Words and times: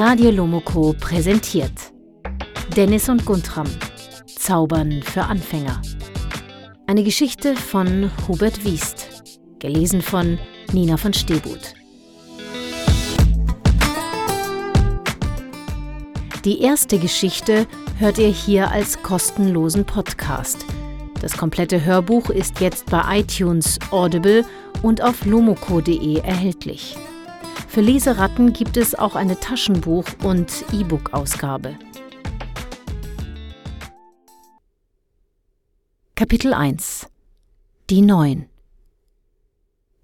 Radio 0.00 0.30
Lomoko 0.30 0.94
präsentiert 0.96 1.72
Dennis 2.76 3.08
und 3.08 3.24
Guntram 3.24 3.66
Zaubern 4.28 5.02
für 5.02 5.24
Anfänger. 5.24 5.82
Eine 6.86 7.02
Geschichte 7.02 7.56
von 7.56 8.08
Hubert 8.28 8.64
Wiest, 8.64 9.24
gelesen 9.58 10.00
von 10.00 10.38
Nina 10.72 10.98
von 10.98 11.12
Stebut. 11.12 11.74
Die 16.44 16.60
erste 16.60 17.00
Geschichte 17.00 17.66
hört 17.98 18.18
ihr 18.18 18.28
hier 18.28 18.70
als 18.70 19.02
kostenlosen 19.02 19.84
Podcast. 19.84 20.64
Das 21.20 21.36
komplette 21.36 21.84
Hörbuch 21.84 22.30
ist 22.30 22.60
jetzt 22.60 22.86
bei 22.86 23.18
iTunes, 23.18 23.80
Audible 23.90 24.44
und 24.80 25.02
auf 25.02 25.24
lomoko.de 25.24 26.20
erhältlich. 26.20 26.96
Für 27.78 27.84
Leseratten 27.84 28.52
gibt 28.52 28.76
es 28.76 28.96
auch 28.96 29.14
eine 29.14 29.38
Taschenbuch- 29.38 30.24
und 30.24 30.64
E-Book-Ausgabe. 30.72 31.78
Kapitel 36.16 36.54
1 36.54 37.06
Die 37.88 38.00
Neun 38.00 38.46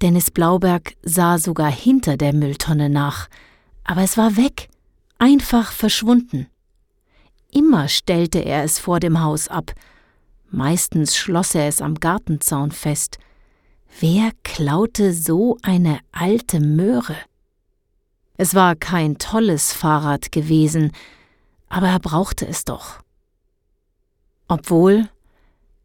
Dennis 0.01 0.31
Blauberg 0.31 0.95
sah 1.03 1.39
sogar 1.39 1.73
hinter 1.73 2.17
der 2.17 2.33
Mülltonne 2.33 2.89
nach, 2.89 3.29
aber 3.83 4.03
es 4.03 4.17
war 4.17 4.37
weg, 4.37 4.69
einfach 5.19 5.73
verschwunden. 5.73 6.47
Immer 7.51 7.89
stellte 7.89 8.39
er 8.39 8.63
es 8.63 8.79
vor 8.79 9.01
dem 9.01 9.21
Haus 9.21 9.49
ab, 9.49 9.73
meistens 10.49 11.17
schloss 11.17 11.57
er 11.57 11.67
es 11.67 11.83
am 11.83 11.97
Gartenzaun 11.97 12.71
fest. 12.71 13.19
Wer 13.99 14.31
klaute 14.45 15.13
so 15.13 15.59
eine 15.63 15.99
alte 16.13 16.61
Möhre? 16.61 17.17
Es 18.37 18.55
war 18.55 18.75
kein 18.75 19.19
tolles 19.19 19.73
Fahrrad 19.73 20.33
gewesen, 20.33 20.91
aber 21.69 21.89
er 21.89 22.01
brauchte 22.01 22.47
es 22.47 22.65
doch. 22.65 23.01
Obwohl, 24.49 25.09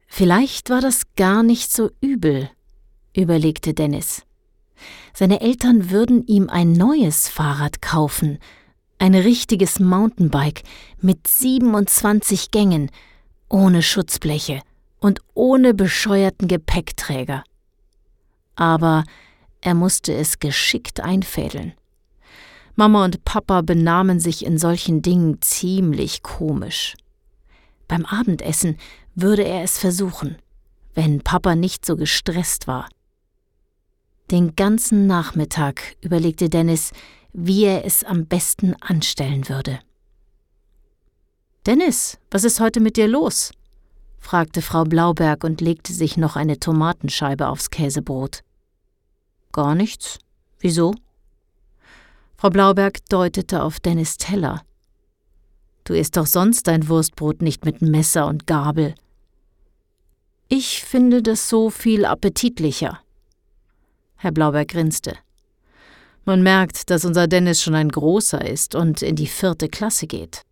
vielleicht 0.08 0.70
war 0.70 0.82
das 0.82 1.04
gar 1.16 1.44
nicht 1.44 1.72
so 1.72 1.92
übel, 2.02 2.50
überlegte 3.16 3.74
Dennis. 3.74 4.24
Seine 5.14 5.42
Eltern 5.42 5.92
würden 5.92 6.26
ihm 6.26 6.50
ein 6.50 6.74
neues 6.74 7.28
Fahrrad 7.28 7.82
kaufen, 7.82 8.40
ein 8.98 9.16
richtiges 9.16 9.80
Mountainbike 9.80 10.64
mit 11.00 11.28
27 11.28 12.52
Gängen, 12.52 12.90
ohne 13.48 13.82
Schutzbleche 13.82 14.62
und 15.00 15.22
ohne 15.34 15.74
bescheuerten 15.74 16.48
Gepäckträger. 16.48 17.44
Aber 18.56 19.04
er 19.62 19.74
musste 19.74 20.14
es 20.14 20.40
geschickt 20.40 21.00
einfädeln. 21.00 21.74
Mama 22.80 23.04
und 23.04 23.26
Papa 23.26 23.60
benahmen 23.60 24.22
sich 24.22 24.46
in 24.46 24.58
solchen 24.58 25.02
Dingen 25.02 25.42
ziemlich 25.42 26.24
komisch. 26.24 26.96
Beim 27.90 28.06
Abendessen 28.06 28.78
würde 29.16 29.44
er 29.44 29.64
es 29.64 29.78
versuchen, 29.78 30.38
wenn 30.96 31.20
Papa 31.20 31.56
nicht 31.56 31.86
so 31.86 31.98
gestresst 31.98 32.68
war. 32.68 32.88
Den 34.32 34.56
ganzen 34.56 35.08
Nachmittag 35.08 35.98
überlegte 36.00 36.50
Dennis, 36.50 36.94
wie 37.34 37.66
er 37.66 37.84
es 37.84 38.06
am 38.06 38.28
besten 38.28 38.76
anstellen 38.76 39.50
würde. 39.50 39.80
Dennis, 41.66 42.18
was 42.32 42.46
ist 42.46 42.62
heute 42.62 42.80
mit 42.80 42.96
dir 42.96 43.10
los? 43.10 43.52
fragte 44.20 44.62
Frau 44.62 44.86
Blauberg 44.86 45.44
und 45.44 45.60
legte 45.60 45.92
sich 45.92 46.16
noch 46.16 46.38
eine 46.38 46.62
Tomatenscheibe 46.62 47.50
aufs 47.50 47.72
Käsebrot. 47.72 48.40
Gar 49.52 49.76
nichts. 49.76 50.20
Wieso? 50.60 50.96
Frau 52.40 52.52
Blauberg 52.52 53.00
deutete 53.10 53.62
auf 53.62 53.82
Dennis 53.82 54.16
Teller. 54.16 54.64
Du 55.84 55.94
isst 55.94 56.16
doch 56.16 56.26
sonst 56.26 56.68
dein 56.68 56.88
Wurstbrot 56.88 57.42
nicht 57.42 57.66
mit 57.66 57.82
Messer 57.82 58.28
und 58.28 58.48
Gabel. 58.48 58.96
Ich 60.48 60.82
finde 60.86 61.22
das 61.22 61.50
so 61.50 61.70
viel 61.70 62.06
appetitlicher. 62.06 63.02
Herr 64.16 64.32
Blauberg 64.32 64.70
grinste. 64.70 65.18
Man 66.24 66.42
merkt, 66.42 66.90
dass 66.90 67.04
unser 67.04 67.28
Dennis 67.28 67.62
schon 67.62 67.76
ein 67.76 67.90
großer 67.90 68.48
ist 68.48 68.74
und 68.74 69.02
in 69.02 69.18
die 69.18 69.28
vierte 69.28 69.68
Klasse 69.68 70.08
geht. 70.08 70.44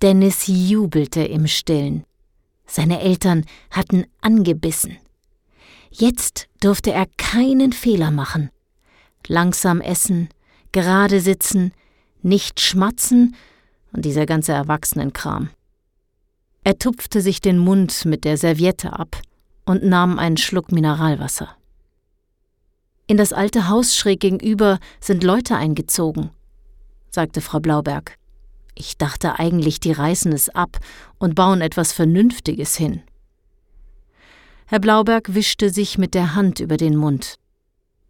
Dennis 0.00 0.46
jubelte 0.46 1.24
im 1.24 1.46
Stillen. 1.46 2.04
Seine 2.64 3.02
Eltern 3.02 3.44
hatten 3.70 4.06
angebissen. 4.22 4.96
Jetzt 5.90 6.48
durfte 6.60 6.90
er 6.92 7.04
keinen 7.18 7.74
Fehler 7.74 8.10
machen. 8.10 8.48
Langsam 9.26 9.82
essen, 9.82 10.30
gerade 10.72 11.20
sitzen, 11.20 11.72
nicht 12.22 12.60
schmatzen 12.60 13.34
und 13.92 14.04
dieser 14.04 14.26
ganze 14.26 14.52
Erwachsenenkram. 14.52 15.50
Er 16.64 16.78
tupfte 16.78 17.20
sich 17.20 17.40
den 17.40 17.58
Mund 17.58 18.04
mit 18.04 18.24
der 18.24 18.36
Serviette 18.36 18.92
ab 18.92 19.20
und 19.64 19.84
nahm 19.84 20.18
einen 20.18 20.36
Schluck 20.36 20.72
Mineralwasser. 20.72 21.48
In 23.06 23.16
das 23.16 23.32
alte 23.32 23.68
Haus 23.68 23.96
schräg 23.96 24.20
gegenüber 24.20 24.78
sind 25.00 25.24
Leute 25.24 25.56
eingezogen, 25.56 26.30
sagte 27.10 27.40
Frau 27.40 27.58
Blauberg. 27.60 28.18
Ich 28.74 28.98
dachte 28.98 29.38
eigentlich, 29.38 29.80
die 29.80 29.92
reißen 29.92 30.32
es 30.32 30.50
ab 30.50 30.78
und 31.18 31.34
bauen 31.34 31.62
etwas 31.62 31.92
Vernünftiges 31.92 32.76
hin. 32.76 33.02
Herr 34.66 34.78
Blauberg 34.78 35.34
wischte 35.34 35.70
sich 35.70 35.96
mit 35.96 36.12
der 36.12 36.34
Hand 36.34 36.60
über 36.60 36.76
den 36.76 36.96
Mund. 36.96 37.36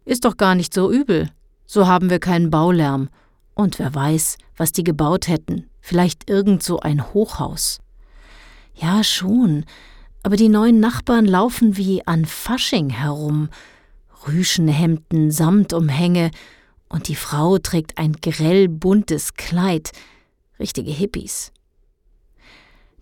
Ist 0.03 0.25
doch 0.25 0.35
gar 0.35 0.55
nicht 0.55 0.73
so 0.73 0.91
übel, 0.91 1.29
so 1.71 1.85
haben 1.85 2.09
wir 2.09 2.19
keinen 2.19 2.49
Baulärm. 2.49 3.09
Und 3.53 3.77
wer 3.77 3.93
weiß, 3.93 4.39
was 4.57 4.71
die 4.71 4.83
gebaut 4.83 5.27
hätten. 5.27 5.69
Vielleicht 5.81 6.27
irgend 6.27 6.63
so 6.63 6.79
ein 6.79 7.13
Hochhaus. 7.13 7.77
Ja, 8.73 9.03
schon. 9.03 9.65
Aber 10.23 10.35
die 10.35 10.49
neuen 10.49 10.79
Nachbarn 10.79 11.25
laufen 11.25 11.77
wie 11.77 12.05
an 12.07 12.25
Fasching 12.25 12.89
herum. 12.89 13.49
Rüschenhemden, 14.27 15.29
Samtumhänge. 15.29 16.31
Und 16.87 17.07
die 17.07 17.15
Frau 17.15 17.59
trägt 17.59 17.99
ein 17.99 18.13
grell 18.13 18.67
buntes 18.67 19.35
Kleid. 19.35 19.91
Richtige 20.59 20.91
Hippies. 20.91 21.51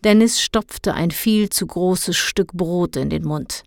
Dennis 0.04 0.42
stopfte 0.42 0.94
ein 0.94 1.12
viel 1.12 1.48
zu 1.48 1.68
großes 1.68 2.18
Stück 2.18 2.52
Brot 2.52 2.98
in 2.98 3.10
den 3.10 3.24
Mund. 3.24 3.64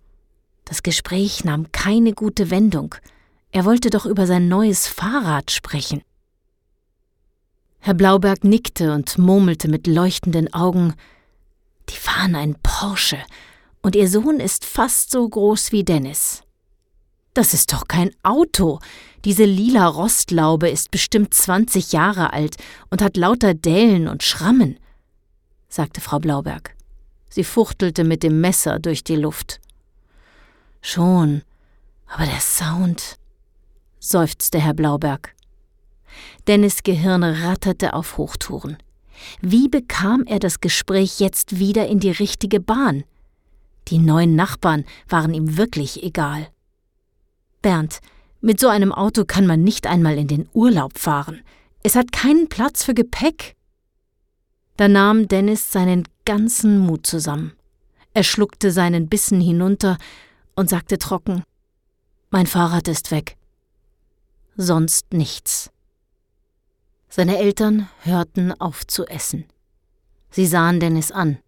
Das 0.67 0.83
Gespräch 0.83 1.43
nahm 1.43 1.73
keine 1.73 2.13
gute 2.13 2.51
Wendung. 2.51 2.97
Er 3.53 3.65
wollte 3.65 3.91
doch 3.91 4.07
über 4.07 4.27
sein 4.27 4.49
neues 4.49 4.87
Fahrrad 4.87 5.51
sprechen. 5.51 6.03
Herr 7.81 7.95
Blauberg 7.95 8.45
nickte 8.45 8.93
und 8.93 9.19
murmelte 9.19 9.69
mit 9.69 9.87
leuchtenden 9.87 10.53
Augen 10.53 10.95
Die 11.89 11.97
fahren 11.97 12.37
ein 12.37 12.57
Porsche, 12.63 13.19
und 13.83 13.97
ihr 13.97 14.09
Sohn 14.09 14.39
ist 14.39 14.65
fast 14.65 15.11
so 15.11 15.27
groß 15.29 15.73
wie 15.73 15.85
Dennis. 15.85 16.43
Das 17.35 17.55
ist 17.55 17.73
doch 17.73 17.89
kein 17.89 18.11
Auto. 18.23 18.79
Diese 19.25 19.45
lila 19.45 19.87
Rostlaube 19.87 20.69
ist 20.69 20.91
bestimmt 20.91 21.33
20 21.33 21.93
Jahre 21.93 22.33
alt 22.33 22.57
und 22.91 23.03
hat 23.03 23.17
lauter 23.17 23.55
Dellen 23.55 24.09
und 24.09 24.23
Schrammen, 24.23 24.79
sagte 25.69 26.01
Frau 26.01 26.19
Blauberg. 26.19 26.77
Sie 27.29 27.45
fuchtelte 27.45 28.05
mit 28.05 28.23
dem 28.23 28.41
Messer 28.41 28.79
durch 28.79 29.05
die 29.05 29.17
Luft. 29.17 29.61
Schon, 30.83 31.43
aber 32.09 32.27
der 32.27 32.41
Sound 32.41 33.20
seufzte 34.01 34.59
Herr 34.59 34.75
Blauberg. 34.75 35.35
Dennis 36.47 36.83
Gehirn 36.83 37.23
ratterte 37.23 37.93
auf 37.93 38.17
Hochtouren. 38.17 38.79
Wie 39.43 39.69
bekam 39.69 40.25
er 40.27 40.39
das 40.39 40.61
Gespräch 40.61 41.21
jetzt 41.21 41.59
wieder 41.59 41.87
in 41.87 42.01
die 42.01 42.11
richtige 42.11 42.59
Bahn? 42.59 43.05
Die 43.89 43.99
neuen 43.99 44.35
Nachbarn 44.35 44.85
waren 45.09 45.35
ihm 45.35 45.59
wirklich 45.59 46.03
egal. 46.03 46.49
Bernd, 47.61 48.01
mit 48.41 48.59
so 48.59 48.69
einem 48.69 48.93
Auto 48.93 49.25
kann 49.27 49.47
man 49.47 49.63
nicht 49.63 49.87
einmal 49.87 50.17
in 50.17 50.29
den 50.29 50.49
Urlaub 50.55 50.99
fahren. 50.99 51.43
Es 51.83 51.95
hat 51.95 52.11
keinen 52.11 52.49
Platz 52.49 52.83
für 52.83 52.95
Gepäck. 52.95 53.55
Da 54.79 54.89
nahm 54.89 55.29
Dennis 55.29 55.71
seinen 55.71 56.09
ganzen 56.25 56.79
Mut 56.79 57.07
zusammen. 57.07 57.53
Er 58.15 58.23
schluckte 58.23 58.73
seinen 58.73 59.09
Bissen 59.09 59.43
hinunter 59.43 59.99
und 60.57 60.71
sagte 60.71 60.97
trocken 60.97 61.43
Mein 62.31 62.47
Fahrrad 62.47 62.89
ist 62.89 63.11
weg 63.11 63.37
sonst 64.61 65.13
nichts. 65.13 65.71
Seine 67.09 67.39
Eltern 67.39 67.89
hörten 68.03 68.53
auf 68.61 68.87
zu 68.87 69.07
essen. 69.07 69.45
Sie 70.31 70.47
sahen 70.47 70.79
Dennis 70.81 71.11
an. 71.11 71.39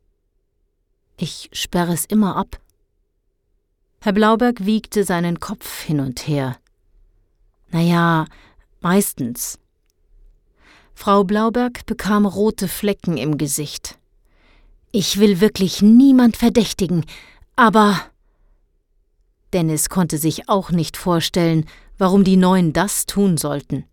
Ich 1.16 1.50
sperre 1.52 1.92
es 1.92 2.04
immer 2.04 2.36
ab. 2.36 2.58
Herr 4.00 4.12
Blauberg 4.12 4.64
wiegte 4.64 5.04
seinen 5.04 5.38
Kopf 5.38 5.82
hin 5.82 6.00
und 6.00 6.26
her. 6.26 6.56
Na 7.70 7.80
ja, 7.80 8.26
meistens. 8.80 9.58
Frau 10.94 11.22
Blauberg 11.22 11.86
bekam 11.86 12.26
rote 12.26 12.66
Flecken 12.66 13.16
im 13.16 13.38
Gesicht. 13.38 13.98
Ich 14.90 15.20
will 15.20 15.40
wirklich 15.40 15.80
niemand 15.80 16.36
verdächtigen, 16.36 17.04
aber 17.56 18.00
Dennis 19.52 19.88
konnte 19.88 20.18
sich 20.18 20.48
auch 20.48 20.70
nicht 20.70 20.96
vorstellen, 20.96 21.66
warum 22.02 22.24
die 22.24 22.36
Neuen 22.36 22.72
das 22.72 23.06
tun 23.06 23.36
sollten. 23.36 23.84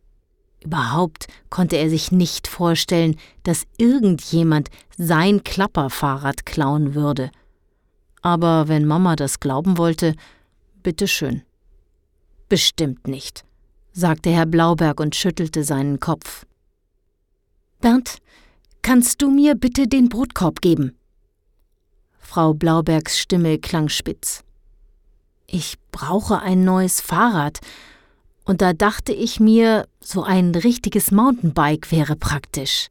Überhaupt 0.64 1.28
konnte 1.52 1.76
er 1.76 1.92
sich 1.92 2.12
nicht 2.12 2.48
vorstellen, 2.48 3.18
dass 3.44 3.68
irgendjemand 3.78 4.72
sein 4.98 5.44
Klapperfahrrad 5.44 6.44
klauen 6.44 6.96
würde. 6.96 7.30
Aber 8.24 8.68
wenn 8.68 8.88
Mama 8.88 9.16
das 9.16 9.40
glauben 9.40 9.78
wollte, 9.78 10.16
bitteschön. 10.82 11.44
Bestimmt 12.48 13.08
nicht, 13.08 13.46
sagte 13.92 14.32
Herr 14.32 14.48
Blauberg 14.48 15.00
und 15.00 15.16
schüttelte 15.16 15.64
seinen 15.64 16.00
Kopf. 16.00 16.48
Bernd, 17.80 18.18
kannst 18.82 19.22
du 19.22 19.30
mir 19.30 19.54
bitte 19.54 19.88
den 19.88 20.10
Brotkorb 20.10 20.62
geben? 20.62 20.98
Frau 22.18 22.56
Blaubergs 22.56 23.20
Stimme 23.20 23.60
klang 23.60 23.88
spitz. 23.88 24.44
Ich 25.46 25.76
brauche 25.92 26.40
ein 26.40 26.64
neues 26.64 27.02
Fahrrad, 27.02 27.60
und 28.46 28.62
da 28.62 28.74
dachte 28.74 29.14
ich 29.14 29.40
mir, 29.40 29.88
so 30.02 30.24
ein 30.24 30.56
richtiges 30.56 31.12
Mountainbike 31.12 31.92
wäre 31.92 32.16
praktisch. 32.16 32.88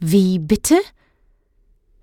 Wie 0.00 0.38
bitte? 0.38 0.76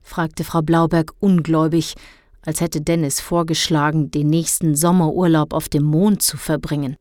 fragte 0.01 0.43
Frau 0.43 0.61
Blauberg 0.61 1.13
ungläubig, 1.19 1.95
als 2.41 2.61
hätte 2.61 2.81
Dennis 2.81 3.19
vorgeschlagen, 3.19 4.11
den 4.11 4.27
nächsten 4.27 4.75
Sommerurlaub 4.75 5.53
auf 5.53 5.69
dem 5.69 5.83
Mond 5.83 6.23
zu 6.23 6.37
verbringen. 6.37 6.97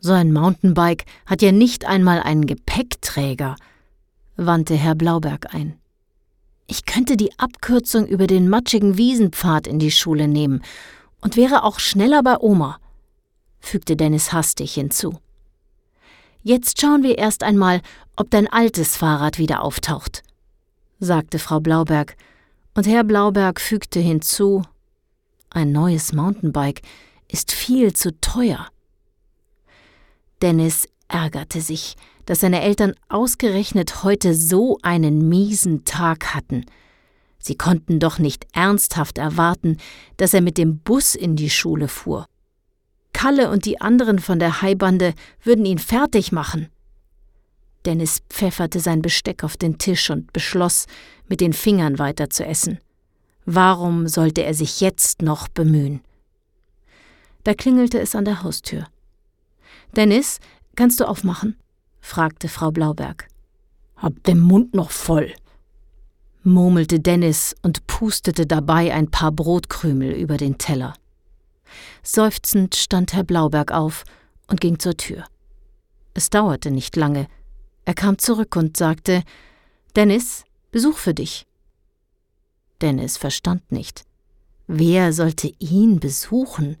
So 0.00 0.12
ein 0.12 0.32
Mountainbike 0.32 1.04
hat 1.26 1.42
ja 1.42 1.52
nicht 1.52 1.84
einmal 1.84 2.22
einen 2.22 2.46
Gepäckträger, 2.46 3.56
wandte 4.36 4.74
Herr 4.74 4.94
Blauberg 4.94 5.54
ein. 5.54 5.78
Ich 6.66 6.84
könnte 6.84 7.16
die 7.16 7.36
Abkürzung 7.38 8.06
über 8.06 8.26
den 8.26 8.48
matschigen 8.48 8.96
Wiesenpfad 8.96 9.66
in 9.66 9.78
die 9.78 9.90
Schule 9.90 10.28
nehmen 10.28 10.62
und 11.20 11.36
wäre 11.36 11.64
auch 11.64 11.80
schneller 11.80 12.22
bei 12.22 12.38
Oma 12.38 12.78
fügte 13.60 13.96
Dennis 13.96 14.32
hastig 14.32 14.74
hinzu. 14.74 15.18
Jetzt 16.42 16.80
schauen 16.80 17.02
wir 17.02 17.18
erst 17.18 17.42
einmal, 17.42 17.82
ob 18.16 18.30
dein 18.30 18.46
altes 18.46 18.96
Fahrrad 18.96 19.38
wieder 19.38 19.62
auftaucht, 19.62 20.22
sagte 20.98 21.38
Frau 21.38 21.60
Blauberg, 21.60 22.16
und 22.74 22.86
Herr 22.86 23.04
Blauberg 23.04 23.60
fügte 23.60 24.00
hinzu 24.00 24.62
Ein 25.50 25.72
neues 25.72 26.12
Mountainbike 26.12 26.82
ist 27.26 27.52
viel 27.52 27.92
zu 27.92 28.18
teuer. 28.20 28.68
Dennis 30.40 30.88
ärgerte 31.08 31.60
sich, 31.60 31.96
dass 32.26 32.40
seine 32.40 32.60
Eltern 32.62 32.94
ausgerechnet 33.08 34.04
heute 34.04 34.34
so 34.34 34.78
einen 34.82 35.28
miesen 35.28 35.84
Tag 35.84 36.34
hatten. 36.34 36.66
Sie 37.38 37.56
konnten 37.56 38.00
doch 38.00 38.18
nicht 38.18 38.46
ernsthaft 38.52 39.18
erwarten, 39.18 39.78
dass 40.16 40.34
er 40.34 40.40
mit 40.40 40.58
dem 40.58 40.78
Bus 40.78 41.14
in 41.14 41.36
die 41.36 41.50
Schule 41.50 41.88
fuhr. 41.88 42.26
Kalle 43.12 43.50
und 43.50 43.64
die 43.64 43.80
anderen 43.80 44.18
von 44.18 44.38
der 44.38 44.62
Haibande 44.62 45.14
würden 45.42 45.64
ihn 45.64 45.78
fertig 45.78 46.32
machen. 46.32 46.68
Dennis 47.84 48.22
pfefferte 48.28 48.80
sein 48.80 49.02
Besteck 49.02 49.44
auf 49.44 49.56
den 49.56 49.78
Tisch 49.78 50.10
und 50.10 50.32
beschloss, 50.32 50.86
mit 51.28 51.40
den 51.40 51.52
Fingern 51.52 51.98
weiter 51.98 52.30
zu 52.30 52.44
essen. 52.44 52.78
Warum 53.44 54.08
sollte 54.08 54.42
er 54.44 54.54
sich 54.54 54.80
jetzt 54.80 55.22
noch 55.22 55.48
bemühen? 55.48 56.00
Da 57.44 57.54
klingelte 57.54 57.98
es 57.98 58.14
an 58.14 58.24
der 58.24 58.42
Haustür. 58.42 58.86
Dennis, 59.96 60.38
kannst 60.76 61.00
du 61.00 61.08
aufmachen? 61.08 61.56
fragte 62.00 62.48
Frau 62.48 62.70
Blauberg. 62.70 63.28
Hab 63.96 64.22
den 64.24 64.38
Mund 64.38 64.74
noch 64.74 64.90
voll, 64.90 65.32
murmelte 66.42 67.00
Dennis 67.00 67.54
und 67.62 67.86
pustete 67.86 68.46
dabei 68.46 68.92
ein 68.92 69.10
paar 69.10 69.32
Brotkrümel 69.32 70.12
über 70.12 70.36
den 70.36 70.58
Teller. 70.58 70.94
Seufzend 72.02 72.74
stand 72.74 73.12
Herr 73.12 73.24
Blauberg 73.24 73.72
auf 73.72 74.04
und 74.46 74.60
ging 74.60 74.78
zur 74.78 74.96
Tür. 74.96 75.24
Es 76.14 76.30
dauerte 76.30 76.70
nicht 76.70 76.96
lange. 76.96 77.28
Er 77.84 77.94
kam 77.94 78.18
zurück 78.18 78.56
und 78.56 78.76
sagte 78.76 79.22
Dennis, 79.96 80.44
Besuch 80.70 80.98
für 80.98 81.14
dich. 81.14 81.46
Dennis 82.80 83.16
verstand 83.16 83.72
nicht. 83.72 84.04
Wer 84.66 85.12
sollte 85.12 85.52
ihn 85.58 85.98
besuchen? 85.98 86.76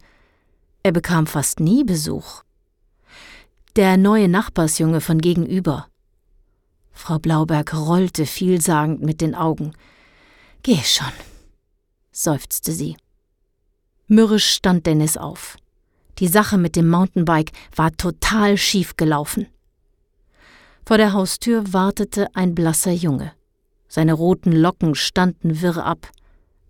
Er 0.82 0.92
bekam 0.92 1.26
fast 1.26 1.58
nie 1.58 1.84
Besuch. 1.84 2.42
Der 3.76 3.96
neue 3.96 4.28
Nachbarsjunge 4.28 5.00
von 5.00 5.20
gegenüber. 5.20 5.88
Frau 6.92 7.18
Blauberg 7.18 7.74
rollte 7.74 8.26
vielsagend 8.26 9.02
mit 9.02 9.20
den 9.20 9.34
Augen. 9.34 9.72
Geh 10.62 10.82
schon, 10.82 11.12
seufzte 12.12 12.72
sie. 12.72 12.96
Mürrisch 14.08 14.54
stand 14.54 14.86
Dennis 14.86 15.16
auf. 15.16 15.56
Die 16.18 16.28
Sache 16.28 16.58
mit 16.58 16.74
dem 16.74 16.88
Mountainbike 16.88 17.52
war 17.76 17.92
total 17.92 18.56
schief 18.56 18.96
gelaufen. 18.96 19.46
Vor 20.86 20.96
der 20.96 21.12
Haustür 21.12 21.72
wartete 21.72 22.34
ein 22.34 22.54
blasser 22.54 22.92
Junge. 22.92 23.32
Seine 23.86 24.14
roten 24.14 24.52
Locken 24.52 24.94
standen 24.94 25.60
wirr 25.60 25.84
ab. 25.84 26.08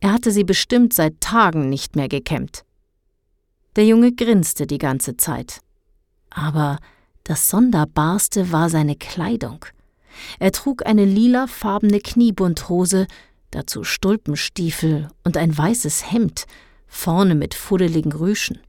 Er 0.00 0.12
hatte 0.12 0.32
sie 0.32 0.44
bestimmt 0.44 0.93
seit 0.93 1.20
Tagen 1.20 1.69
nicht 1.69 1.96
mehr 1.96 2.08
gekämmt. 2.08 2.64
Der 3.76 3.87
Junge 3.87 4.12
grinste 4.12 4.67
die 4.67 4.79
ganze 4.79 5.17
Zeit. 5.17 5.61
Aber 6.31 6.79
das 7.23 7.49
Sonderbarste 7.49 8.50
war 8.50 8.70
seine 8.70 8.96
Kleidung. 8.96 9.64
Er 10.41 10.50
trug 10.50 10.84
eine 10.84 11.05
lilafarbene 11.05 12.00
Kniebundhose, 12.00 13.06
dazu 13.52 13.84
Stulpenstiefel 13.84 15.08
und 15.25 15.37
ein 15.37 15.56
weißes 15.56 16.11
Hemd, 16.11 16.46
vorne 16.88 17.35
mit 17.35 17.55
fuddeligen 17.55 18.12
Rüschen. 18.12 18.61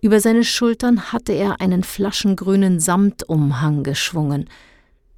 Über 0.00 0.20
seine 0.20 0.44
Schultern 0.44 1.12
hatte 1.12 1.32
er 1.32 1.60
einen 1.60 1.84
flaschengrünen 1.84 2.80
Samtumhang 2.80 3.82
geschwungen. 3.82 4.48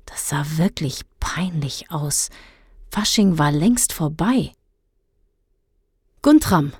Das 0.06 0.28
sah 0.28 0.44
wirklich 0.56 1.02
peinlich 1.20 1.90
aus. 1.90 2.30
Fasching 2.90 3.38
war 3.38 3.52
längst 3.52 3.92
vorbei. 3.92 4.52
Guntram, 6.22 6.72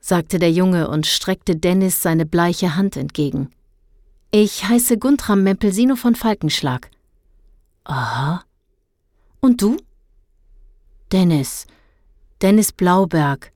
sagte 0.00 0.38
der 0.38 0.52
Junge 0.52 0.88
und 0.88 1.06
streckte 1.06 1.56
Dennis 1.56 2.02
seine 2.02 2.26
bleiche 2.26 2.76
Hand 2.76 2.96
entgegen. 2.96 3.50
Ich 4.30 4.68
heiße 4.68 4.98
Guntram 4.98 5.42
Mempelsino 5.42 5.96
von 5.96 6.14
Falkenschlag. 6.14 6.90
Aha. 7.84 8.44
Und 9.40 9.60
du? 9.62 9.76
Dennis. 11.10 11.66
Dennis 12.40 12.72
Blauberg. 12.72 13.52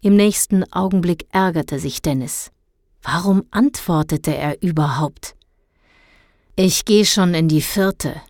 Im 0.00 0.16
nächsten 0.16 0.70
Augenblick 0.72 1.26
ärgerte 1.32 1.78
sich 1.78 2.02
Dennis. 2.02 2.50
Warum 3.02 3.44
antwortete 3.50 4.36
er 4.36 4.62
überhaupt? 4.62 5.34
Ich 6.56 6.84
gehe 6.84 7.04
schon 7.04 7.34
in 7.34 7.48
die 7.48 7.62
vierte, 7.62 8.20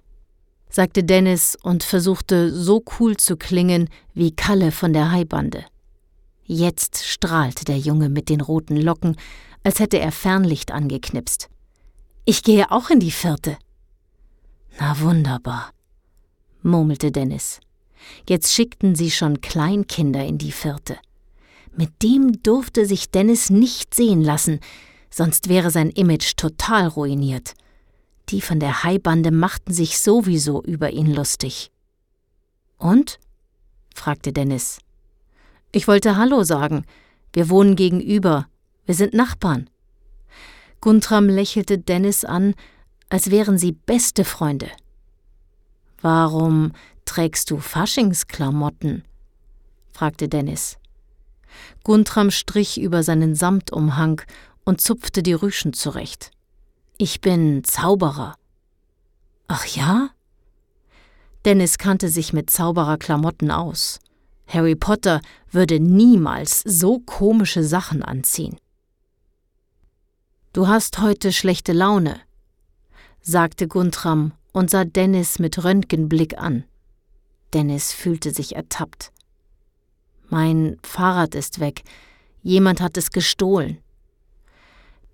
sagte 0.71 1.05
Dennis 1.05 1.57
und 1.63 1.83
versuchte 1.83 2.55
so 2.55 2.83
cool 2.99 3.17
zu 3.17 3.37
klingen 3.37 3.89
wie 4.15 4.35
Kalle 4.35 4.73
von 4.73 4.93
der 4.93 5.11
Haibande. 5.11 5.65
Jetzt 6.45 7.05
strahlte 7.05 7.65
der 7.65 7.79
Junge 7.79 8.09
mit 8.09 8.29
den 8.29 8.41
roten 8.41 8.77
Locken, 8.77 9.17
als 9.65 9.81
hätte 9.81 9.99
er 9.99 10.13
Fernlicht 10.13 10.71
angeknipst. 10.71 11.49
Ich 12.25 12.43
gehe 12.43 12.71
auch 12.71 12.91
in 12.91 13.01
die 13.01 13.11
vierte. 13.11 13.59
Na 14.79 14.99
wunderbar, 15.01 15.73
murmelte 16.63 17.13
Dennis. 17.13 17.61
Jetzt 18.29 18.53
schickten 18.53 18.95
sie 18.95 19.11
schon 19.11 19.41
Kleinkinder 19.41 20.25
in 20.25 20.39
die 20.39 20.53
vierte. 20.53 20.97
Mit 21.75 22.03
dem 22.03 22.43
durfte 22.43 22.87
sich 22.87 23.11
Dennis 23.11 23.51
nicht 23.51 23.95
sehen 23.95 24.23
lassen, 24.23 24.61
sonst 25.11 25.49
wäre 25.49 25.71
sein 25.71 25.91
Image 25.91 26.37
total 26.37 26.87
ruiniert. 26.87 27.55
Die 28.29 28.41
von 28.41 28.61
der 28.61 28.85
Haibande 28.85 29.31
machten 29.31 29.73
sich 29.73 29.99
sowieso 29.99 30.63
über 30.63 30.91
ihn 30.91 31.13
lustig. 31.13 31.71
Und? 32.79 33.19
fragte 33.95 34.33
Dennis. 34.33 34.79
Ich 35.71 35.89
wollte 35.89 36.17
Hallo 36.17 36.43
sagen. 36.43 36.85
Wir 37.33 37.49
wohnen 37.49 37.77
gegenüber. 37.77 38.47
Wir 38.85 38.95
sind 38.95 39.15
Nachbarn. 39.15 39.71
Guntram 40.81 41.29
lächelte 41.29 41.79
Dennis 41.79 42.25
an, 42.25 42.55
als 43.09 43.31
wären 43.31 43.57
sie 43.57 43.73
beste 43.73 44.25
Freunde. 44.25 44.69
Warum 46.01 46.73
trägst 47.05 47.51
du 47.51 47.59
Faschingsklamotten? 47.59 49.05
fragte 49.93 50.29
Dennis. 50.29 50.79
Guntram 51.85 52.31
strich 52.31 52.81
über 52.81 53.03
seinen 53.03 53.35
Samtumhang 53.35 54.23
und 54.65 54.81
zupfte 54.81 55.23
die 55.23 55.33
Rüschen 55.33 55.73
zurecht. 55.73 56.31
Ich 56.99 57.21
bin 57.21 57.65
Zauberer. 57.65 58.37
Ach 59.49 59.67
ja? 59.67 60.11
Dennis 61.45 61.79
kannte 61.79 62.09
sich 62.09 62.33
mit 62.33 62.51
Zaubererklamotten 62.51 63.51
aus. 63.51 63.99
Harry 64.47 64.77
Potter 64.77 65.21
würde 65.51 65.81
niemals 65.81 66.61
so 66.61 67.01
komische 67.01 67.65
Sachen 67.65 68.03
anziehen. 68.03 68.57
Du 70.53 70.69
hast 70.69 70.99
heute 70.99 71.33
schlechte 71.33 71.73
Laune, 71.73 72.21
sagte 73.23 73.67
Guntram 73.67 74.33
und 74.53 74.71
sah 74.71 74.85
Dennis 74.85 75.39
mit 75.39 75.65
Röntgenblick 75.65 76.39
an. 76.39 76.65
Dennis 77.55 77.93
fühlte 77.93 78.33
sich 78.33 78.55
ertappt. 78.55 79.13
Mein 80.33 80.79
Fahrrad 80.83 81.35
ist 81.35 81.61
weg. 81.61 81.83
Jemand 82.43 82.81
hat 82.81 82.97
es 82.97 83.11
gestohlen. 83.11 83.77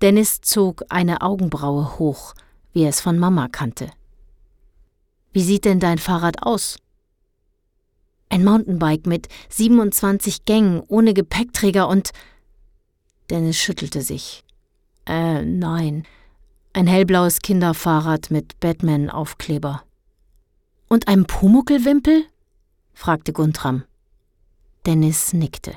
Dennis 0.01 0.41
zog 0.43 0.85
eine 0.91 1.23
Augenbraue 1.23 1.99
hoch, 1.99 2.35
wie 2.73 2.85
er 2.85 2.91
es 2.91 3.01
von 3.01 3.19
Mama 3.19 3.49
kannte. 3.49 3.91
Wie 5.33 5.43
sieht 5.43 5.65
denn 5.65 5.81
dein 5.81 5.99
Fahrrad 5.99 6.45
aus? 6.45 6.79
Ein 8.29 8.45
Mountainbike 8.45 9.09
mit 9.09 9.27
27 9.49 10.45
Gängen, 10.45 10.85
ohne 10.87 11.15
Gepäckträger 11.15 11.89
und. 11.89 12.13
Dennis 13.29 13.57
schüttelte 13.57 14.03
sich. 14.03 14.45
Äh, 15.05 15.43
nein. 15.43 16.05
Ein 16.73 16.87
hellblaues 16.87 17.41
Kinderfahrrad 17.41 18.31
mit 18.31 18.61
Batman-Aufkleber. 18.61 19.83
Und 20.89 21.09
einem 21.09 21.27
Pumuckelwimpel? 21.27 22.25
fragte 22.95 23.33
Guntram. 23.33 23.83
Dennis 24.88 25.35
nickte. 25.35 25.76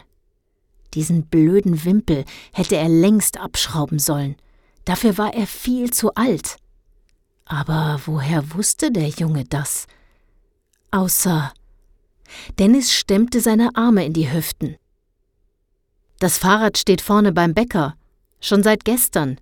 Diesen 0.94 1.26
blöden 1.26 1.84
Wimpel 1.84 2.24
hätte 2.54 2.78
er 2.78 2.88
längst 2.88 3.38
abschrauben 3.38 4.00
sollen. 4.00 4.38
Dafür 4.86 5.18
war 5.18 5.34
er 5.34 5.48
viel 5.48 5.92
zu 5.92 6.16
alt. 6.16 6.56
Aber 7.44 8.00
woher 8.06 8.54
wusste 8.54 8.90
der 8.90 9.10
Junge 9.10 9.44
das? 9.44 9.88
Außer 10.92 11.52
Dennis 12.58 12.94
stemmte 12.94 13.42
seine 13.42 13.76
Arme 13.76 14.06
in 14.06 14.14
die 14.14 14.32
Hüften. 14.32 14.78
Das 16.20 16.38
Fahrrad 16.38 16.78
steht 16.78 17.02
vorne 17.02 17.34
beim 17.34 17.54
Bäcker, 17.54 17.98
schon 18.40 18.64
seit 18.64 18.86
gestern, 18.86 19.42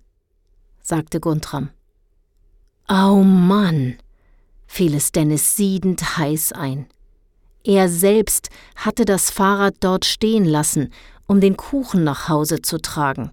sagte 0.82 1.20
Guntram. 1.20 1.70
Au 2.88 3.22
Mann, 3.22 3.98
fiel 4.66 4.96
es 4.96 5.12
Dennis 5.12 5.54
siedend 5.54 6.16
heiß 6.16 6.50
ein. 6.50 6.88
Er 7.64 7.88
selbst 7.88 8.48
hatte 8.74 9.04
das 9.04 9.30
Fahrrad 9.30 9.74
dort 9.80 10.04
stehen 10.04 10.44
lassen, 10.44 10.92
um 11.26 11.40
den 11.40 11.56
Kuchen 11.56 12.04
nach 12.04 12.28
Hause 12.28 12.62
zu 12.62 12.78
tragen. 12.78 13.30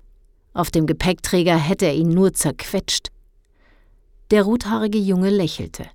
Auf 0.53 0.71
dem 0.71 0.85
Gepäckträger 0.85 1.55
hätte 1.55 1.85
er 1.85 1.95
ihn 1.95 2.09
nur 2.09 2.33
zerquetscht. 2.33 3.09
Der 4.31 4.43
rothaarige 4.43 4.97
Junge 4.97 5.29
lächelte. 5.29 5.85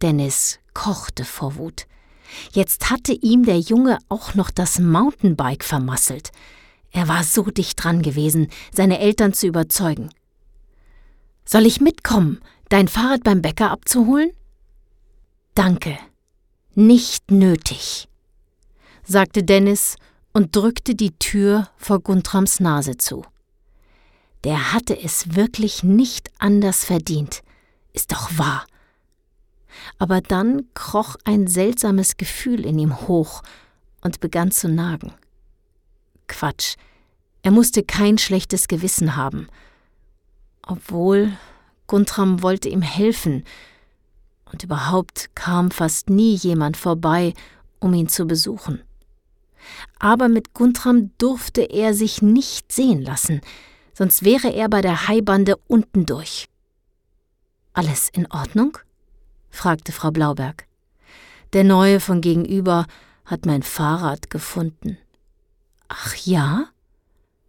Dennis 0.00 0.58
kochte 0.72 1.24
vor 1.24 1.56
Wut. 1.56 1.86
Jetzt 2.52 2.90
hatte 2.90 3.12
ihm 3.12 3.44
der 3.44 3.58
Junge 3.58 3.98
auch 4.08 4.34
noch 4.34 4.50
das 4.50 4.78
Mountainbike 4.78 5.64
vermasselt. 5.64 6.30
Er 6.90 7.08
war 7.08 7.24
so 7.24 7.42
dicht 7.44 7.82
dran 7.82 8.02
gewesen, 8.02 8.48
seine 8.72 9.00
Eltern 9.00 9.32
zu 9.32 9.46
überzeugen. 9.46 10.10
Soll 11.44 11.66
ich 11.66 11.80
mitkommen, 11.80 12.40
dein 12.70 12.88
Fahrrad 12.88 13.24
beim 13.24 13.42
Bäcker 13.42 13.70
abzuholen? 13.70 14.30
Danke. 15.54 15.98
Nicht 16.74 17.30
nötig, 17.30 18.08
sagte 19.04 19.42
Dennis 19.44 19.96
und 20.32 20.56
drückte 20.56 20.94
die 20.94 21.16
Tür 21.18 21.68
vor 21.76 22.00
Guntrams 22.00 22.60
Nase 22.60 22.96
zu. 22.96 23.24
Der 24.42 24.72
hatte 24.72 25.00
es 25.00 25.36
wirklich 25.36 25.82
nicht 25.82 26.30
anders 26.38 26.84
verdient. 26.84 27.42
Ist 27.92 28.12
doch 28.12 28.36
wahr 28.36 28.66
aber 29.98 30.20
dann 30.20 30.68
kroch 30.74 31.16
ein 31.24 31.46
seltsames 31.46 32.16
Gefühl 32.16 32.64
in 32.64 32.78
ihm 32.78 33.00
hoch 33.08 33.42
und 34.00 34.20
begann 34.20 34.50
zu 34.50 34.68
nagen. 34.68 35.12
Quatsch, 36.26 36.76
er 37.42 37.50
musste 37.50 37.82
kein 37.82 38.18
schlechtes 38.18 38.68
Gewissen 38.68 39.16
haben. 39.16 39.48
Obwohl 40.66 41.36
Guntram 41.86 42.42
wollte 42.42 42.68
ihm 42.68 42.82
helfen, 42.82 43.44
und 44.50 44.62
überhaupt 44.62 45.34
kam 45.34 45.70
fast 45.70 46.10
nie 46.10 46.34
jemand 46.34 46.76
vorbei, 46.76 47.34
um 47.80 47.94
ihn 47.94 48.08
zu 48.08 48.26
besuchen. 48.26 48.82
Aber 49.98 50.28
mit 50.28 50.54
Guntram 50.54 51.10
durfte 51.18 51.62
er 51.62 51.94
sich 51.94 52.22
nicht 52.22 52.72
sehen 52.72 53.02
lassen, 53.02 53.40
sonst 53.94 54.24
wäre 54.24 54.52
er 54.52 54.68
bei 54.68 54.80
der 54.80 55.08
Haibande 55.08 55.56
unten 55.66 56.06
durch. 56.06 56.48
Alles 57.72 58.08
in 58.08 58.30
Ordnung? 58.30 58.78
fragte 59.50 59.92
Frau 59.92 60.10
Blauberg. 60.10 60.66
Der 61.52 61.64
Neue 61.64 62.00
von 62.00 62.20
gegenüber 62.20 62.86
hat 63.24 63.46
mein 63.46 63.62
Fahrrad 63.62 64.30
gefunden. 64.30 64.98
Ach 65.88 66.14
ja? 66.16 66.66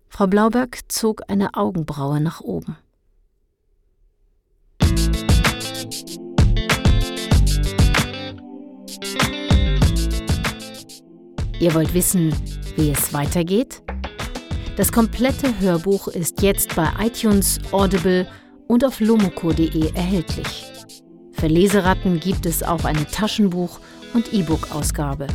Frau 0.09 0.27
Blauberg 0.27 0.79
zog 0.87 1.23
eine 1.29 1.55
Augenbraue 1.55 2.21
nach 2.21 2.41
oben. 2.41 2.77
Ihr 11.59 11.73
wollt 11.73 11.93
wissen, 11.93 12.33
wie 12.75 12.91
es 12.91 13.13
weitergeht? 13.13 13.81
Das 14.75 14.91
komplette 14.91 15.57
Hörbuch 15.61 16.09
ist 16.09 16.41
jetzt 16.41 16.75
bei 16.75 16.89
iTunes, 16.99 17.59
Audible 17.71 18.27
und 18.67 18.83
auf 18.83 18.99
lomoko.de 18.99 19.93
erhältlich. 19.93 20.65
Für 21.31 21.47
Leseratten 21.47 22.19
gibt 22.19 22.45
es 22.45 22.61
auch 22.61 22.83
eine 22.83 23.05
Taschenbuch- 23.05 23.79
und 24.13 24.33
E-Book-Ausgabe. 24.33 25.27